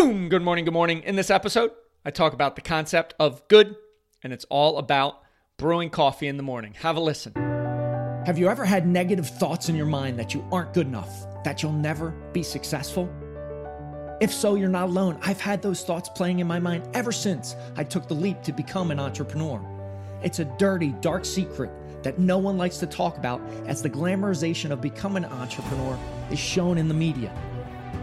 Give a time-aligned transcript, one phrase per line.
[0.00, 0.30] Boom!
[0.30, 1.02] Good morning, good morning.
[1.02, 1.72] In this episode,
[2.06, 3.76] I talk about the concept of good,
[4.22, 5.20] and it's all about
[5.58, 6.72] brewing coffee in the morning.
[6.80, 7.34] Have a listen.
[8.24, 11.62] Have you ever had negative thoughts in your mind that you aren't good enough, that
[11.62, 13.10] you'll never be successful?
[14.22, 15.18] If so, you're not alone.
[15.20, 18.52] I've had those thoughts playing in my mind ever since I took the leap to
[18.54, 19.62] become an entrepreneur.
[20.22, 21.70] It's a dirty, dark secret
[22.02, 25.98] that no one likes to talk about as the glamorization of becoming an entrepreneur
[26.30, 27.30] is shown in the media.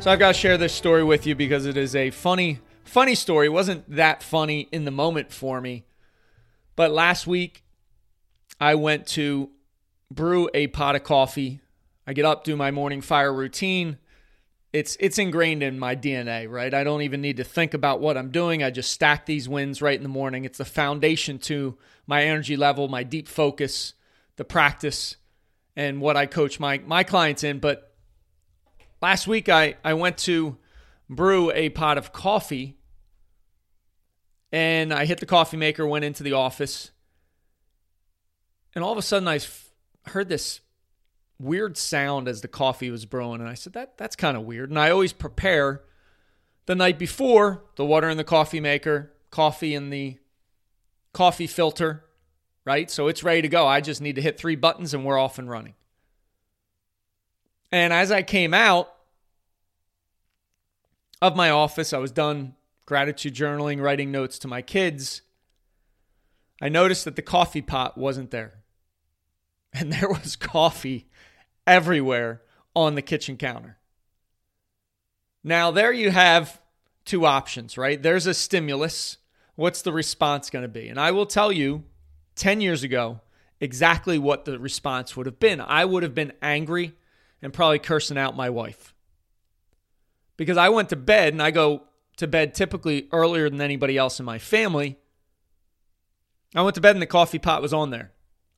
[0.00, 3.16] So I've got to share this story with you because it is a funny, funny
[3.16, 3.46] story.
[3.46, 5.86] It wasn't that funny in the moment for me.
[6.76, 7.64] But last week,
[8.60, 9.50] I went to
[10.08, 11.60] brew a pot of coffee.
[12.06, 13.98] I get up, do my morning fire routine.
[14.72, 16.72] It's it's ingrained in my DNA, right?
[16.72, 18.62] I don't even need to think about what I'm doing.
[18.62, 20.44] I just stack these wins right in the morning.
[20.44, 23.94] It's the foundation to my energy level, my deep focus,
[24.36, 25.16] the practice,
[25.74, 27.58] and what I coach my my clients in.
[27.58, 27.87] But
[29.00, 30.56] last week I, I went to
[31.08, 32.76] brew a pot of coffee
[34.52, 36.90] and I hit the coffee maker, went into the office,
[38.74, 39.70] and all of a sudden I f-
[40.06, 40.60] heard this
[41.38, 43.40] weird sound as the coffee was brewing.
[43.40, 44.70] And I said, that, that's kind of weird.
[44.70, 45.82] And I always prepare
[46.66, 50.18] the night before the water in the coffee maker, coffee in the
[51.12, 52.04] coffee filter,
[52.64, 52.90] right?
[52.90, 53.66] So it's ready to go.
[53.66, 55.74] I just need to hit three buttons and we're off and running.
[57.70, 58.92] And as I came out
[61.20, 62.54] of my office, I was done
[62.86, 65.22] gratitude journaling, writing notes to my kids.
[66.62, 68.54] I noticed that the coffee pot wasn't there.
[69.74, 71.10] And there was coffee
[71.66, 72.40] everywhere
[72.74, 73.76] on the kitchen counter.
[75.44, 76.58] Now, there you have
[77.04, 78.02] two options, right?
[78.02, 79.18] There's a stimulus.
[79.56, 80.88] What's the response going to be?
[80.88, 81.84] And I will tell you
[82.36, 83.20] 10 years ago
[83.60, 85.60] exactly what the response would have been.
[85.60, 86.94] I would have been angry
[87.42, 88.94] and probably cursing out my wife.
[90.36, 91.82] Because I went to bed and I go
[92.16, 94.98] to bed typically earlier than anybody else in my family.
[96.54, 98.12] I went to bed and the coffee pot was on there.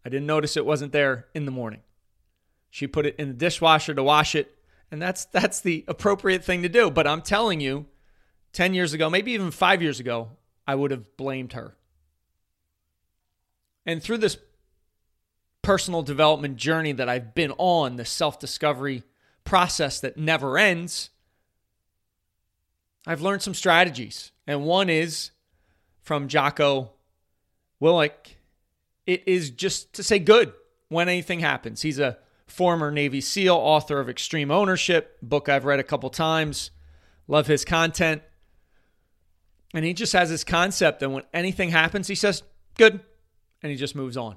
[0.05, 1.81] I didn't notice it wasn't there in the morning.
[2.71, 4.57] She put it in the dishwasher to wash it,
[4.91, 6.91] and that's that's the appropriate thing to do.
[6.91, 7.87] But I'm telling you,
[8.53, 10.31] 10 years ago, maybe even 5 years ago,
[10.67, 11.77] I would have blamed her.
[13.85, 14.39] And through this
[15.63, 19.03] personal development journey that I've been on, the self discovery
[19.45, 21.11] process that never ends,
[23.07, 24.33] I've learned some strategies.
[24.47, 25.31] And one is
[26.03, 26.91] from Jocko
[27.81, 28.37] Willink
[29.11, 30.53] it is just to say good
[30.89, 31.83] when anything happens.
[31.83, 36.71] He's a former Navy SEAL, author of Extreme Ownership, book I've read a couple times.
[37.27, 38.23] Love his content.
[39.75, 42.45] And he just has this concept that when anything happens, he says,
[42.77, 43.01] good,
[43.63, 44.37] and he just moves on.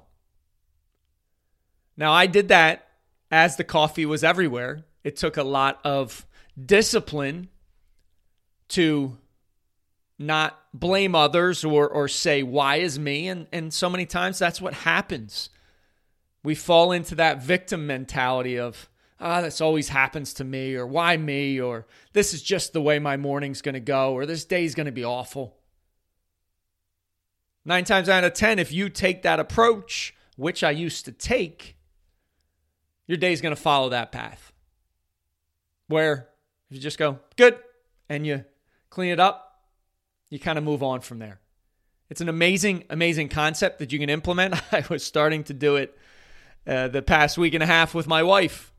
[1.96, 2.88] Now, I did that
[3.30, 4.84] as the coffee was everywhere.
[5.02, 6.26] It took a lot of
[6.62, 7.48] discipline
[8.68, 9.16] to
[10.18, 13.28] not blame others or, or say, why is me?
[13.28, 15.50] And, and so many times that's what happens.
[16.42, 18.88] We fall into that victim mentality of,
[19.20, 22.82] ah, oh, this always happens to me, or why me, or this is just the
[22.82, 25.56] way my morning's going to go, or this day's going to be awful.
[27.64, 31.76] Nine times out of 10, if you take that approach, which I used to take,
[33.06, 34.52] your day's going to follow that path.
[35.88, 36.28] Where
[36.70, 37.58] if you just go, good,
[38.08, 38.44] and you
[38.90, 39.62] clean it up,
[40.30, 41.40] you kind of move on from there.
[42.10, 44.54] It's an amazing, amazing concept that you can implement.
[44.72, 45.96] I was starting to do it
[46.66, 48.72] uh, the past week and a half with my wife.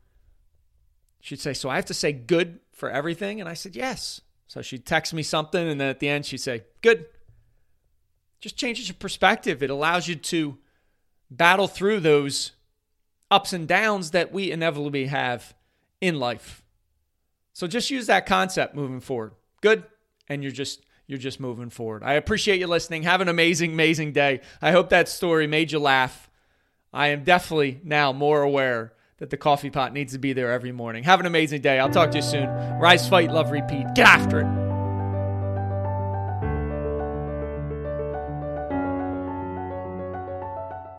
[1.20, 3.40] She'd say, So I have to say good for everything?
[3.40, 4.20] And I said, Yes.
[4.48, 7.06] So she'd text me something, and then at the end, she'd say, Good.
[8.40, 9.62] Just changes your perspective.
[9.62, 10.58] It allows you to
[11.30, 12.52] battle through those
[13.30, 15.54] ups and downs that we inevitably have
[16.00, 16.62] in life.
[17.52, 19.32] So just use that concept moving forward.
[19.60, 19.84] Good.
[20.28, 22.02] And you're just you're just moving forward.
[22.02, 23.04] I appreciate you listening.
[23.04, 24.40] Have an amazing, amazing day.
[24.60, 26.28] I hope that story made you laugh.
[26.92, 30.72] I am definitely now more aware that the coffee pot needs to be there every
[30.72, 31.04] morning.
[31.04, 31.78] Have an amazing day.
[31.78, 32.48] I'll talk to you soon.
[32.78, 33.86] Rise, fight, love, repeat.
[33.94, 34.65] Get after it.